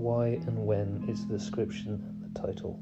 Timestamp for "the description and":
1.26-2.22